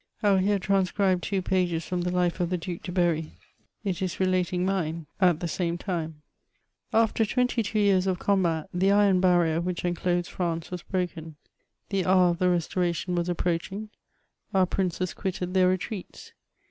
[0.23, 3.33] I will here transcribe two pages from the Life of the Duke de Bernfy
[3.83, 6.23] it is relating mine at the same time:
[6.91, 11.35] After twenty two years of combat, the iron barrier which enclosed France was broken;
[11.89, 13.89] the hour of the restoration was approaching;
[14.55, 16.33] our princes quitted their retreats.